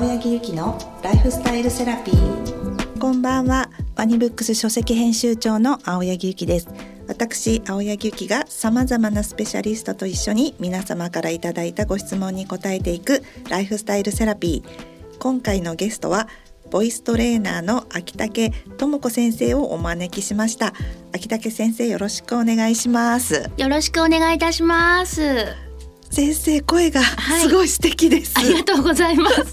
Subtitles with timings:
[0.00, 2.98] 青柳ゆきのライフスタイルセラピー。
[2.98, 3.68] こんばんは。
[3.96, 6.68] ワニブックス書籍編集長の青柳ゆきです。
[7.06, 15.18] 私青柳ゆきがさまざまなスペシャリストと一緒に皆様からいただいたご質問に答えていくライフスタイルセラピー。
[15.18, 16.28] 今回のゲストは
[16.70, 20.72] ボイストレーナーの秋竹智子先生をお招きしました。
[21.12, 23.50] 秋竹先生よろしくお願いします。
[23.54, 25.69] よろしくお願いいたします
[26.10, 29.44] 先生声がすごい素敵です、はい、ありがとうございます。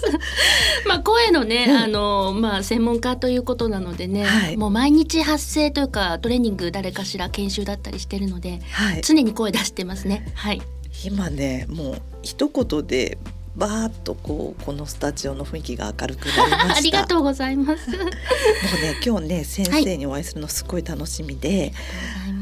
[0.87, 10.31] まあ声のね、うん、あのまあ専門家ということなのでね、はい、もう毎日発声というかトレーニング誰かしら研修だったりしてるので、はい、常に声出してますね。
[10.33, 10.61] はい。
[11.05, 13.19] 今ねもう一言で
[13.55, 17.89] バーッとこうこのスタジオの雰囲気が明るくなりま ありがとうございます。
[17.93, 21.73] もうね今日ね先生にお会いするのすごい楽しみで、
[22.25, 22.36] はい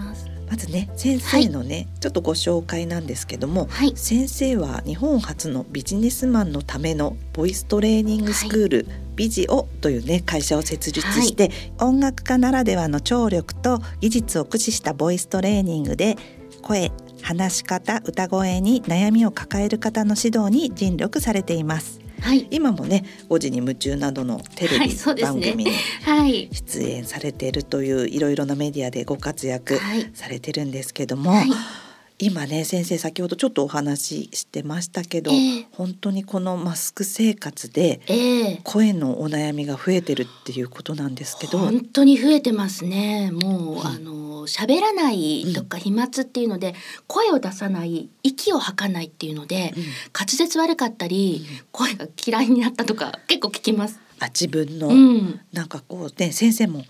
[0.50, 16.16] まずね先生のね、はい、ちょっとご紹介なんですけども、はい、先生は日本初のビジネスマンのためのボイストレーニングスクール、はい、ビジオというね会社を設立して、音楽家ならではの聴力と技術を駆使したボイストレーニングで
[16.62, 16.92] 声
[17.22, 22.05] 話し方歌声に悩みを抱える方の指導に尽力されています。
[22.22, 25.72] はい、今もね5時に夢中などのテレビ番組に
[26.52, 29.80] 出演されているといういろいろなメディアでご活躍
[30.14, 31.50] されてるんですけども、はい、
[32.18, 38.00] 今ね先生先ほどちょっとお話ししてましたけど、えー、本当にこのマスク生活で
[38.64, 43.32] 声のお悩みが増えてるっていうことなんですけど、本当に増えてますね。
[43.32, 46.74] もう、うん、あの喋らないとか飛沫っていうので、うん、
[47.08, 54.00] 声を出さない息を吐かないっていうので、うん、滑舌悪かったり、声が嫌いになったとか結構聞きます。
[54.20, 54.92] あ自分の、
[55.52, 56.84] なんかこうね先生も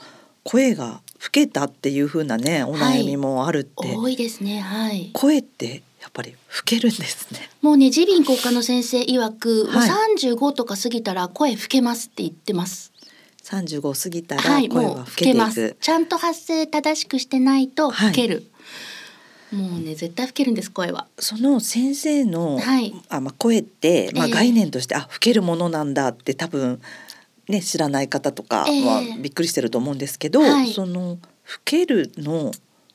[0.44, 5.10] 声が老けたっていう風なねお悩みもあるって、はい、多いですねはい。
[5.14, 7.50] 声ってやっぱり老けるんですね。
[7.64, 12.94] もうね耳鼻咽喉科の先生曰く、はい、もう35とか過ぎたら声老けますって言ってます
[13.46, 18.44] 35過ぎたら声は老けていく、はい、ちゃんと発声正しくしてないと老ける、
[19.52, 21.08] はい、もうね絶対老けるんです声は。
[21.20, 26.82] その先生の、はい、あまあ声って、まあ、概念として、えー、あ老けるものなんだって多分
[27.48, 31.18] ね知らない方とかはびっくりしてると思うんですけど、えー、その老
[31.64, 32.52] けるの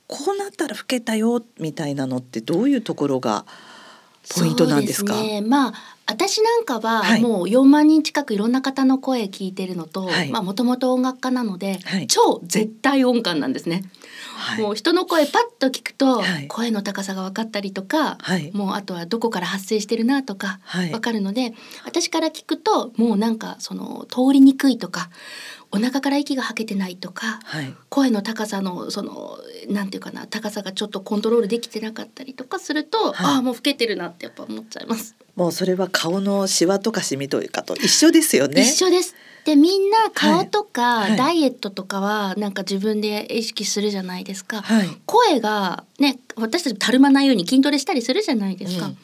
[0.09, 3.47] こうなったら老けたよみたいなのってどういうところが
[4.37, 5.15] ポイントなんですか？
[5.15, 5.75] すね、まあ
[6.11, 13.85] 私なんかはもう4万人近くいろんな方の声聞いてるのと、はい、まあもともと音楽家なので、はい、超絶対音感なんですね。
[14.37, 18.19] はい、もう人の声パッと聞くと、声の高さが分かったりとか、
[18.55, 20.61] もうあとはどこから発生してるなとか
[20.91, 21.53] 分かるので、
[21.85, 25.11] 私から聞くともうなんかその通りにくいとか
[25.73, 29.39] お腹から息が吐けてないとか、はい、声の高さのその
[29.69, 35.17] なんていうかな高さがちょっとコントロールできてなかったりとかすると、はい、ああもう老けてるなってやっぱ思っちゃいます。
[35.41, 38.61] もうそれは顔のシワとかシミというかと一緒ですよね。
[38.61, 39.15] 一緒です。
[39.47, 44.61] でみんな顔とか、ダイエットとかはなんか自分で意識するじゃないですか。
[44.61, 48.89] はい、声がね私たちたるまないように筋トレしたりするじゃないですか。
[48.89, 48.99] うん、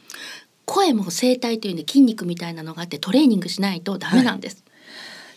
[0.67, 4.63] 声も声帯というね筋肉みたいなのがあってトレーニングしないとダメなんです。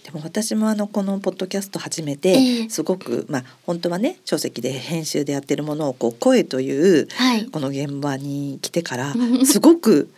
[0.03, 7.07] でも私もあのこのポッドキャスト始めて、すごくまあ本当はね書籍で編集でやってるものをこう声という、
[7.53, 9.13] この現場に来てから
[9.47, 10.09] すごく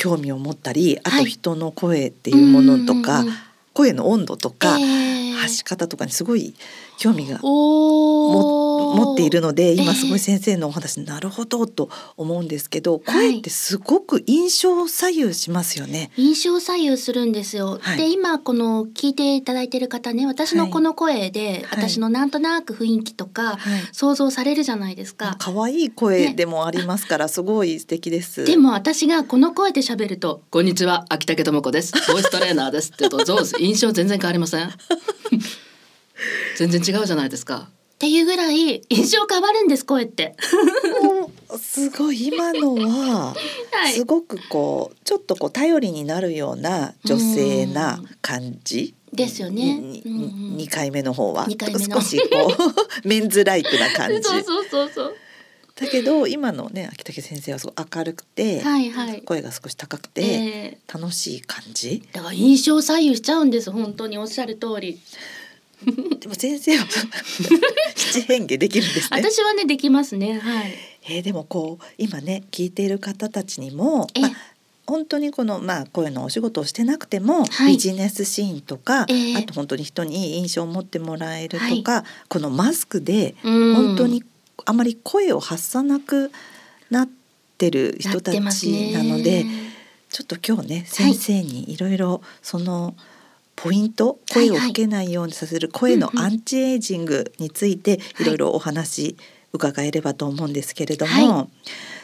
[0.00, 3.22] 興味を持ったり、あと人の声っていうものとか、
[3.74, 4.78] 声の温度とか、
[5.36, 6.54] 発し方とかにすごい
[6.96, 8.69] 興味が持って
[9.30, 16.10] いるので今すごい先生のお話、えー、なるほどと思うんですけど声ってすごく印象左右しますよね。
[16.16, 17.78] 印象左右するんですよ。
[17.80, 23.58] はい、で今この聞いていただいている方ね私のこの声で、はい、私のなんとなく雰囲気とか
[23.92, 25.36] 想像されるじゃないですか。
[25.38, 28.44] 可、愛、い、い声でもありますから、ね、 すごい素敵です。
[28.44, 34.70] でも私がこの声で喋るとこんにちは秋竹智子ですボイストレーナーですって言うと 印象全然変わりません？
[36.56, 37.68] 全然違うじゃないですか。
[38.00, 40.34] っていうぐらい印象変わるんです声って。
[41.60, 43.34] すごい今のは
[43.94, 48.94] すごくこうちょっとこう頼りになるような女性な感じ？
[49.12, 49.78] ですよね。
[50.06, 51.46] 二、回目の方は？
[51.50, 52.54] 少しこ
[53.04, 54.22] う メンズライクな感じ？
[54.22, 55.16] そうそうそうそう。
[55.74, 62.02] だけど今のね秋竹先生はすごい明るくて、はいはい、声が少し高くて、えー、楽しい感じ？
[62.12, 64.98] だから印象左右しちゃうんです本当におっしゃる通り
[66.20, 66.86] でも先生は
[67.96, 69.20] 七変化できるんですね。
[69.20, 70.38] 私はねできますね。
[70.38, 70.74] はい。
[71.08, 74.32] えー、でもこう今ね聞いている方たちにも、まあ、
[74.86, 84.24] 本当にこのまあ声のお仕事をしてなくても、はい、ビジネスシーンとか、えー、あと本当に人にいい印象を持ってもらえるとか、はい、このマスクで本当に
[84.66, 86.30] あまり声を発さなく
[86.90, 87.08] なっ
[87.56, 89.46] てる人たちなので。
[90.10, 92.96] ちょっと今日ね先生にいろいろその
[93.62, 98.24] ポイント、声を吹けないようにさせる声のアンチエイジングについてい。
[98.24, 99.16] ろいろお話
[99.52, 101.48] 伺えればと思うんですけれども、はい、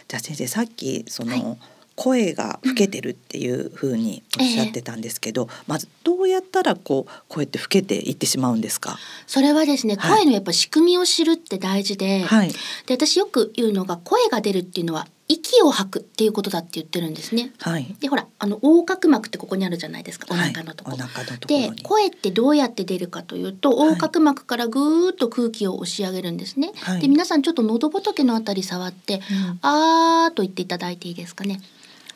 [0.09, 1.59] じゃあ先生さっきその、
[1.95, 5.49] 声が老けてるっていうふうにおっしゃってたんですけど、うん。
[5.49, 8.99] えー、まずどうやったらこう声って老けていってしまうんですか？
[9.27, 12.57] それはですね、はい、声のやっぱ仕組みを知るって大事ではい、で
[12.93, 17.53] 私よく言うのが声が出るっていうのは息を吐くっていうことだって言ってるんですね。
[17.61, 20.99] はい、でほらあの横隔膜ってここにあるじゃないですかお腹のところ。
[20.99, 26.73] はい、で声ってどうやって出るかというと横隔膜からぐーっと空気を押し上げるんですね。
[26.77, 31.61] はい、で皆さんちょっと喉仏のあたり触って、うん、あーと言っていただいていいですかね。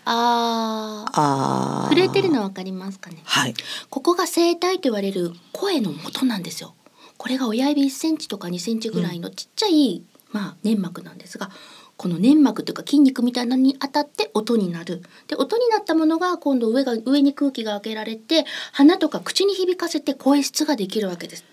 [0.04, 3.22] ああ震えてるのわかりますかね。
[3.24, 3.54] はい。
[3.90, 6.74] ここが声帯と言われる声の元なんですよ。
[7.16, 10.02] これが親指1センチとか2センチぐらいのちっちゃい、
[10.32, 11.50] うん、まあ粘膜なんですが。
[12.00, 15.02] この粘膜というか筋肉みたいなのに当たって音になる。
[15.28, 21.44] で音になったものが今度上が上に空気が開けられて鼻とか口に響かせて声質ができるわけです。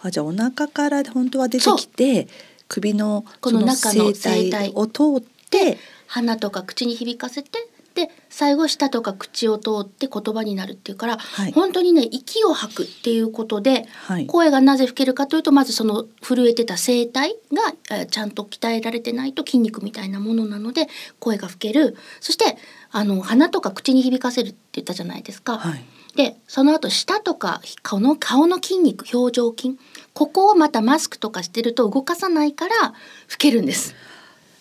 [0.00, 2.28] あじゃあお腹から本当は出てきて
[2.66, 5.76] 首のこの中の声帯を通って
[6.06, 20.86] 鼻とか口に響かせてで最後舌とか口を通って言葉になるっていうから、はい、本当にね息を吐くっていうことで、はい、声がなぜ吹けるかというとまずその震えてた声帯が、えちゃんと鍛えられてないと筋肉みたいなものなので
[21.18, 22.56] 声が吹けるそして
[22.92, 25.58] あの鼻とか口に響かせるって言ったじゃないですか。
[25.58, 25.84] はい、
[26.16, 29.78] でその後舌とかこの顔の筋肉表情筋
[30.14, 32.94] ここをまたマスクとかしてると動かさないから
[33.26, 33.94] 吹けるんです。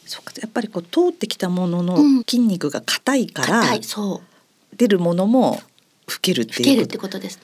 [0.09, 1.97] そうかやっぱりこう通ってきたものの
[2.27, 4.75] 筋肉が硬いから、うん、そう。
[4.75, 5.61] 出るものも
[6.07, 6.97] 老けるっていう。
[6.97, 7.39] ことです。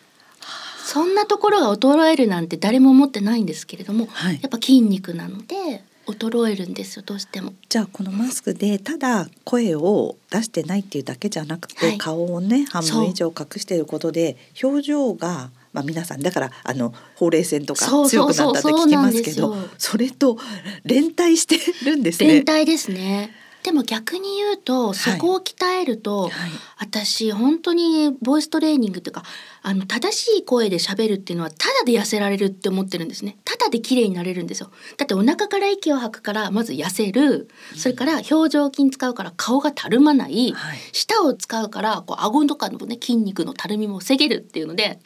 [0.83, 7.53] そんなところが衰えるなんて誰も思ってないんですけれども、はい、やっぱ筋肉なので衰えるんですよどうしても。
[7.69, 20.37] じゃあこのマスクでただ声を出してないっていうだけじゃなくて、はい、顔をね半分以上隠していることで表情がまあ、皆さんだからあのほうれい線とか強くなったって聞きますけどそれと
[20.85, 22.43] 連帯してるんですね。
[22.45, 23.31] 連帯ですね。
[23.61, 26.31] でも逆に言うとそこを鍛えると、はい。
[26.31, 26.49] はい、
[26.79, 29.23] 私本当にボイストレーニングっていうか
[29.63, 33.37] あの正しい声で喋るっていうのはただで痩せられるって思ってるんですね。
[33.43, 34.71] ただで綺麗になれるんですよ。
[34.95, 37.49] だってお腹から息を吐くからまず痩せる。
[37.75, 44.99] それから表情筋使うから顔がたるまない、はい、舌を使うからこう顎とかのね筋肉のたるみも防げるっていうので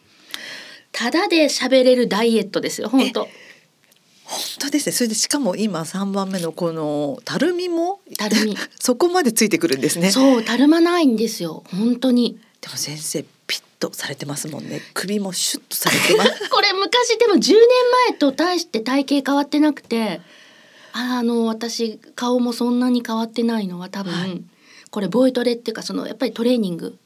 [0.92, 3.22] ただで喋れるダイエットですよ本当。
[3.24, 4.94] 本当ですね。
[4.94, 10.12] それでしかも今三番目のこのたるみもたるみ そこまでついてくるんですね。
[10.12, 12.40] そうたるまないんですよ本当に。
[12.62, 14.82] でも先生ピッとされてますもんね。
[14.94, 16.32] 首もシュッとされてます。
[16.50, 17.58] これ昔でも10年
[18.10, 20.22] 前と大して体型変わってなくて、
[20.92, 24.44] あの私顔もそんなに変わってないのは多分、はい、
[24.92, 26.98] これボイトレっていうかそのやっぱりトレーニング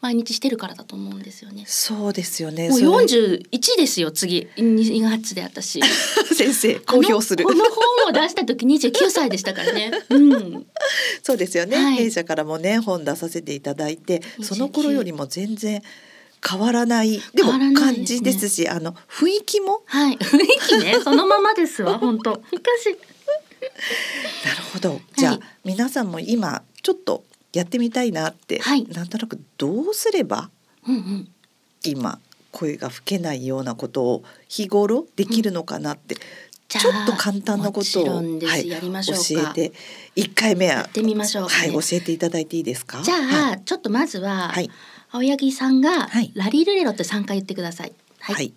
[0.00, 1.64] 毎日してるからだと思うんですよね。
[1.66, 2.68] そうですよね。
[2.68, 5.80] もう四十一ですよ次二月で私。
[6.34, 7.44] 先生公表する。
[7.44, 9.90] この本を出した時二十九歳でしたからね。
[10.10, 10.66] うん。
[11.22, 15.82] そうですよね、はい、弊社からもね本出させていただいてその頃よりも全然。
[16.46, 22.96] 変わらないでも感じですし、ね、あの雰囲気もはい雰囲気ね そのままですわ本当昔
[24.44, 30.50] なるほどじゃあ、はい、皆さんも今ちょっとやってみたいなって、はい、なんとなくどうすれば、
[30.86, 31.28] うんうん、
[31.84, 32.18] 今
[32.52, 36.20] 声が吹けないようなことを日頃できるのかなって、うん、
[36.68, 38.22] ちょっと簡単なことを、は
[38.56, 39.72] い、教えて。
[40.14, 43.00] 一回目はやってみましょう、ね、はい教えていただいていいですか？
[43.02, 44.68] じゃあ、はい、ちょっとまずは、はい、
[45.10, 47.92] 青柳さんが、はい、ラリルレロって三回言ってください。
[48.20, 48.52] はい、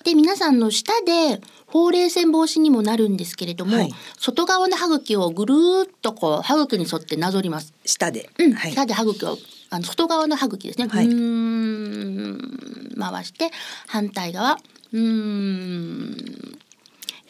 [0.07, 7.75] で皆さんの下でほうれい線防止にもなるんですけれども、はい、外側の歯茎をぐるっとこう歯茎に沿ってなぞります。
[7.85, 8.53] 下で、うん。
[8.53, 9.37] はい、下で歯茎を
[9.69, 10.87] あの外側の歯茎ですね。
[10.87, 12.39] はい、うん
[12.97, 13.51] 回して
[13.89, 14.59] 反対側。
[14.93, 16.17] うん。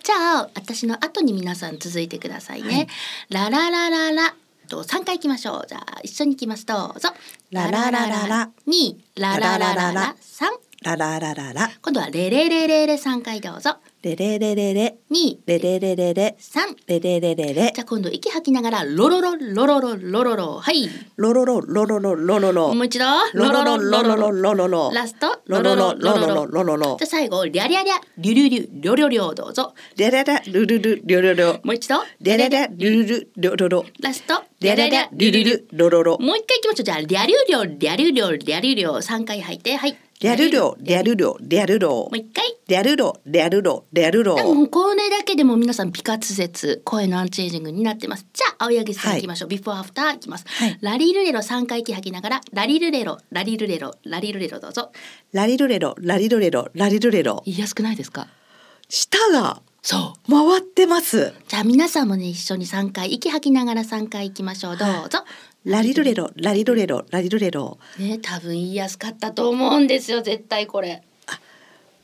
[0.05, 2.89] じゃあ私の後に皆さん続いてくださいね。
[3.31, 4.35] ラララララ
[4.69, 5.67] と三回いきましょう。
[5.67, 6.67] じゃあ一緒にいきます。
[6.67, 7.09] どうぞ。
[7.51, 8.51] ラララララ。
[8.67, 9.93] 二ララララ。
[9.95, 10.51] ラ三
[10.83, 11.71] ラララララ。
[11.83, 13.77] 今度はレレレレレ三回どうぞ。
[14.03, 14.97] レレレレレ。
[15.09, 23.05] 二レレレレレ三レレレレレじゃあ今度息吐きながらロロロロロロロロロはいロロロロロロロロロもう一度
[23.35, 30.25] ロロロロロロロロロラストロロロロロロロロロじゃあ最後リャリャリャリュリュリュリョリョリョどうぞリョリョ
[31.35, 42.45] リョもう一度リョロロラストリャリャリャルルルロロロもう一回いきましょうじゃあリャリュリョリャリュリョリャリュリョ三回吐いてはいリャルロリャルロリャルロもう一回。
[42.69, 48.27] リャルロリャルロリャルロもうこれだけでも皆さん美滑舌声のアンチエイジングになってます。
[48.33, 49.19] じゃあ青柳さんはい。
[49.19, 50.79] いきましょう、ビフォーアフターいきます、はい。
[50.81, 54.91] ラリルレロ三回息吐きながらラリルレロラリルレロラリルレロどうぞ。
[55.33, 57.43] ラリルレロラリルレロラリルレロ。
[57.45, 58.27] 言いやすくないですか？
[58.89, 60.31] 舌がそう。
[60.31, 61.35] 回ってます。
[61.47, 64.77] じゃあ皆さんもね一緒に三回息吐きながら三回行きましょう。
[64.77, 65.25] どうぞ、
[65.67, 67.79] ラリルレロラリルレロラリルレロ。
[67.99, 71.03] ね多分言いやすかったと思うんですよ絶対これ。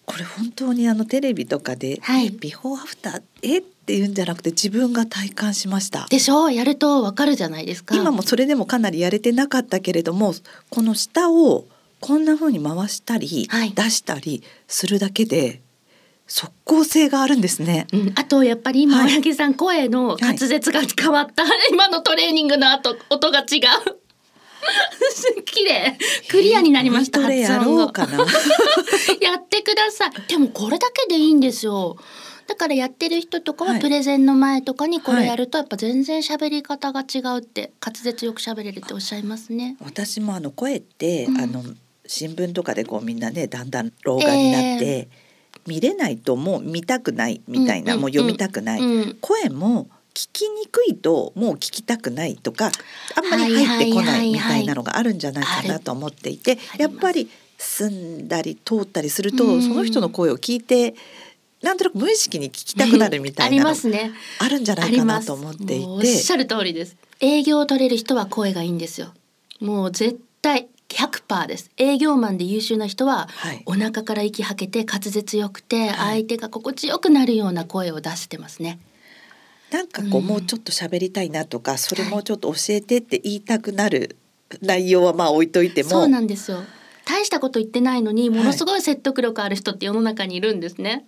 [0.04, 2.26] これ本当にあのテレビとかで、はい。
[2.26, 3.58] えビフォーアフターえ？
[3.58, 6.06] って言うんじゃなくて自分が体感しました。
[6.10, 6.50] でしょ？
[6.50, 7.94] やるとわかるじゃないですか。
[7.94, 10.34] 今もそれでもかなりやれてなかったけれども
[10.70, 11.66] この下を
[12.00, 13.72] こんな風に回したり、はい。
[13.74, 15.60] 出したりするだけで
[16.26, 17.86] 即効性があるんですね。
[17.92, 19.14] うん、あとやっぱり今はい。
[19.16, 24.02] 青柳さん声の滑舌が変わった、今のトレーニングの後音が違う。
[25.44, 25.98] 綺麗。
[26.28, 27.64] クリアになりました発音が。
[27.64, 28.18] ろうかな。
[29.20, 30.10] やってください。
[30.28, 31.96] でもこれだけでいいんですよ。
[32.46, 33.80] だからやってる人とかははい。
[33.80, 39.76] プレゼンの前とかにこれやるとやっぱ全然喋り方が違うって滑舌よく喋れるっておっしゃいますね。
[39.80, 41.40] 私もあの声って、うん。
[41.40, 41.64] あの
[42.06, 45.08] 新聞とかでこうみんなねだんだん老眼になって、
[45.66, 49.18] 見れないともう見たくないみたいな、もう読みたくない、うん。
[49.20, 52.70] 声も聞きにくいともう聞きたくないとか
[53.16, 60.94] あんまり入ってこないみたいなのがあるんじゃないかなと思っていて、やっぱり住んだり通ったりすると、うんその人の声を聞いて
[61.62, 66.96] なんとなく無意識に聞きたくなるみたいなのあるんじゃないかなと思っていもうおってしゃる通りです。
[67.20, 69.14] 営業を取れる人は声がいいんですよ。
[69.60, 71.70] もう絶対100%です。
[71.76, 73.62] 営業マンで優秀な人ははい。
[73.66, 78.78] お腹から息吐けて滑舌よくて相手が心地よくなるような声を出してますね。
[79.70, 84.16] なんかこう、うんもうちょっと喋りたいなとかそれもうちょっと教えてって言いたくなる
[84.60, 86.62] 内容はまあ置いといても、そうなんですよ。
[87.04, 91.06] 大したこと言ってないのにものすごい説得力ある人って世の中にいるんですね、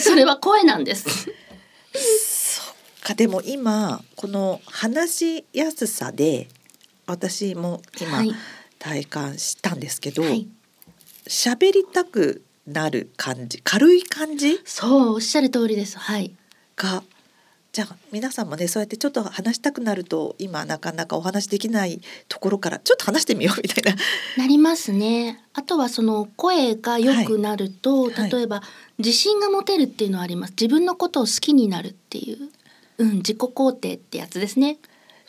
[0.00, 1.30] それは声なんです。
[1.94, 3.14] そっか。
[3.14, 6.48] でも今この話しやすさで
[7.06, 8.34] 私も今はい
[8.80, 10.48] 体感したんですけどはい。
[11.28, 14.58] 喋、りたくなる感じ軽い感じ？
[14.64, 15.96] そうおっしゃる通りです。
[15.98, 16.32] はい。
[16.74, 17.04] が
[17.72, 24.00] じゃあ皆さんもねそうやってちょっと話したくなると今なかなかお話できないところからちょっと話してみようみたいな。
[24.36, 25.44] なりますね。
[25.52, 28.30] あとはその声が良くなると、はいはい。
[28.32, 28.62] 例えば
[28.98, 30.50] 自信が持てるっていうのはあります。
[30.50, 32.50] 自分のことを好きになるっていう。
[32.98, 34.76] うん自己肯定ってやつですね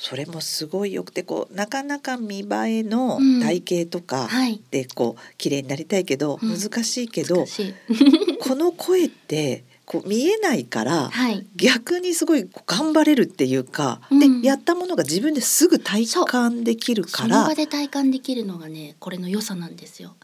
[0.03, 3.39] それもすごいよくてこうなかなか見栄えのうん。
[3.39, 4.59] 体型とかはい。
[4.71, 6.57] でこう綺麗になりたいけど、うん。
[6.57, 7.73] 難しいけど難しい。
[8.41, 11.45] この声ってこう見えないから、はい。
[11.55, 14.41] 逆にすごい頑張れるっていうか、うん。
[14.41, 20.15] でやったものが自分ですぐ体感できるそからの場で体感できるのがねこれの良さなんですよ。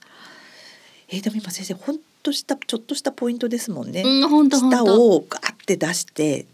[1.10, 4.02] えーでも今先生ほんとしたちょっとしたポイントですもんね。
[4.02, 6.48] うん本当本舌当をガーって出して、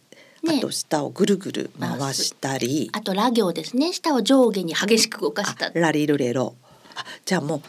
[0.43, 0.57] ね。
[0.57, 3.93] あと舌をぐるぐる回したり、あとラ行ですね。
[3.93, 5.67] 舌を上下に激しく動かした。
[5.67, 6.55] あラリルレロ。
[6.95, 7.61] あじゃあも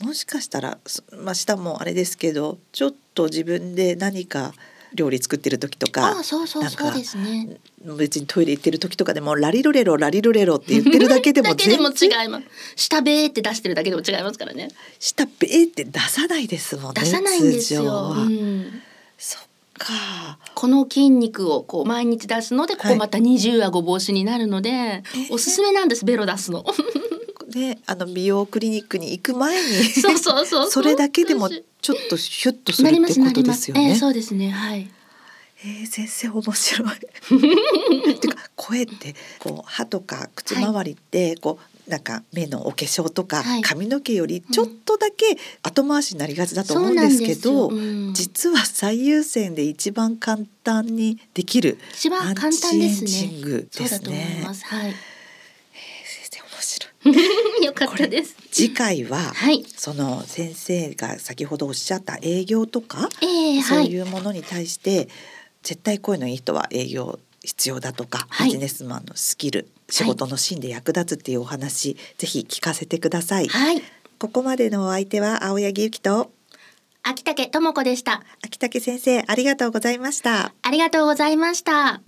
[0.00, 4.52] うもしかしたらすまあ舌もあれですけどちょっと自分で何か
[4.94, 7.58] 料理作ってる時とかあそうそうそうですね。
[7.96, 12.22] 別にトイレ行ってる時とかでもラリルレロラリルレロって言ってるだけでもだけでも全然。
[12.22, 12.44] 違います。
[12.76, 14.68] 舌べーって出してるだけでも違いますからね。
[14.98, 18.10] 舌ベーって出さないですもんね出さないんですよ、通常は。
[18.22, 18.82] うん。
[19.18, 19.47] そっか
[20.54, 26.64] この筋肉をこう毎日出すのでここまた二重顎防止になるので、おすすめなんですベロ出すの。
[27.48, 30.68] であの美容クリニックに行く前にそうそうそう。
[30.70, 33.90] それだけでもちょっとシュッとするってことですよね。
[33.90, 34.50] えーそうですね。
[34.50, 34.90] はい。
[35.64, 36.88] えー、先生面白い。
[38.20, 43.62] てか声ってこう歯とか口周りってこう、なんか目のお化粧とかはい。
[43.62, 48.14] 髪の毛よりちょっとだけ後回しになりがちだと思うんですけど、そうなんうん。
[48.14, 54.44] 実は最優先で一番簡単にできる一番簡単ですアンチエイジンね。
[57.62, 58.36] よかったです。
[58.50, 59.64] 次回は、はい。
[59.76, 65.08] その先生が先ほどおっしゃった営業とか、えー、そうはいいうものに対して
[65.62, 67.18] 絶対声のいい人は営業
[67.48, 73.48] 必要だとか、ビジネスマンのスキル、仕事のシーで役立つっていうお話、ぜひ聞かせてください。
[73.48, 73.82] はい、
[74.18, 76.30] ここまでのお相手は青柳由紀と
[77.02, 78.22] 秋武智子でした。
[78.44, 80.52] 秋武先生、ありがとうございました。
[80.60, 82.02] ありがとうございました。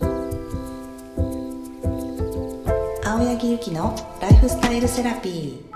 [3.02, 5.69] 青柳由紀のライフスタイルセラピー。